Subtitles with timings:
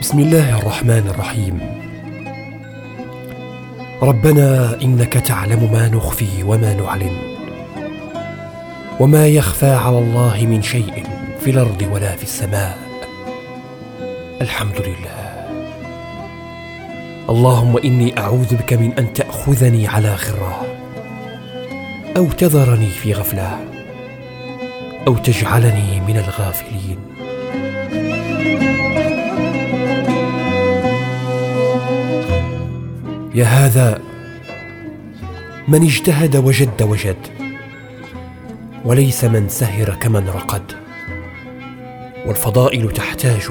[0.00, 1.60] بسم الله الرحمن الرحيم.
[4.02, 7.16] ربنا إنك تعلم ما نخفي وما نعلن
[9.00, 11.04] وما يخفى على الله من شيء
[11.40, 12.78] في الأرض ولا في السماء.
[14.40, 15.20] الحمد لله.
[17.28, 20.66] اللهم إني أعوذ بك من أن تأخذني على غره
[22.16, 23.58] أو تذرني في غفلة
[25.06, 26.98] أو تجعلني من الغافلين.
[33.34, 34.00] يا هذا
[35.68, 37.16] من اجتهد وجد وجد
[38.84, 40.62] وليس من سهر كمن رقد
[42.26, 43.48] والفضائل تحتاج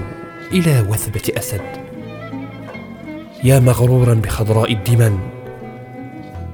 [0.51, 1.61] إلى وثبة أسد.
[3.43, 5.19] يا مغرورا بخضراء الدمن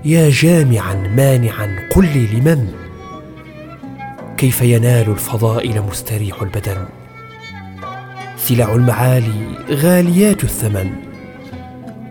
[0.06, 2.74] يا جامعا مانعا قل لي لمن؟
[4.38, 6.86] كيف ينال الفضائل مستريح البدن؟
[8.38, 11.15] سلع المعالي غاليات الثمن.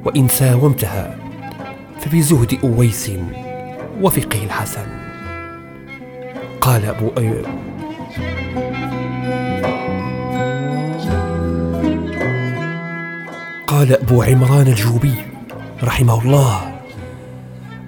[0.05, 1.17] وإن ساومتها
[2.01, 3.11] فبزهد أويس
[4.01, 4.87] وفقه الحسن
[6.61, 7.47] قال أبو أيوب
[13.67, 15.15] قال أبو عمران الجوبي
[15.83, 16.75] رحمه الله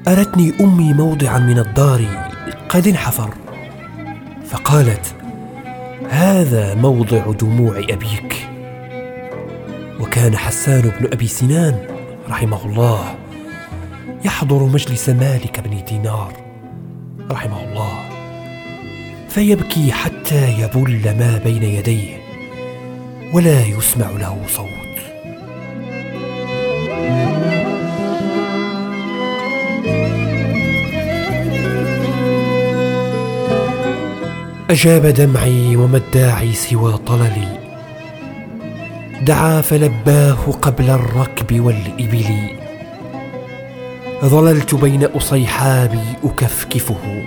[0.08, 2.04] أرتني أمي موضعا من الدار
[2.68, 3.34] قد انحفر.
[4.46, 5.14] فقالت
[6.10, 8.48] هذا موضع دموع أبيك.
[10.00, 11.95] وكان حسان بن أبي سنان
[12.28, 13.14] رحمه الله
[14.24, 16.32] يحضر مجلس مالك بن دينار.
[17.30, 17.98] رحمه الله
[19.28, 22.20] فيبكي حتى يبل ما بين يديه
[23.32, 24.66] ولا يسمع له صوت.
[34.70, 37.65] أجاب دمعي وما الداعي سوى طللي.
[39.22, 42.24] دعا فلباه قبل الركب والإبل.
[44.24, 47.22] ظللت بين أصيحابي أكفكفه.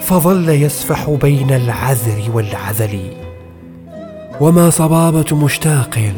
[0.00, 3.10] فظل يسفح بين العذر والعذل.
[4.40, 6.12] وما صبابة مشتاق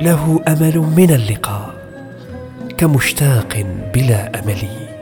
[0.00, 1.74] له أمل من اللقاء
[2.78, 4.93] كمشتاق بلا أمل.